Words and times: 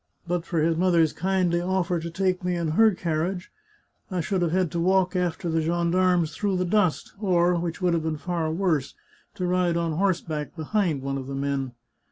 But 0.25 0.47
for 0.47 0.57
his 0.63 0.75
mother's 0.75 1.13
kindly 1.13 1.59
oflfer 1.59 2.01
to 2.01 2.09
take 2.09 2.43
me 2.43 2.55
in 2.55 2.69
her 2.69 2.95
carriage, 2.95 3.51
I 4.09 4.19
should 4.19 4.41
have 4.41 4.49
had 4.51 4.71
to 4.71 4.79
walk 4.79 5.15
after 5.15 5.47
the 5.47 5.61
gendarmes 5.61 6.33
through 6.35 6.57
the 6.57 6.65
dust, 6.65 7.13
or, 7.21 7.53
which 7.53 7.83
would 7.83 7.93
have 7.93 8.01
been 8.01 8.17
far 8.17 8.51
worse, 8.51 8.95
to 9.35 9.45
ride 9.45 9.77
on 9.77 9.91
horseback 9.91 10.55
behind 10.55 11.03
one 11.03 11.19
of 11.19 11.27
the 11.27 11.35
men. 11.35 11.73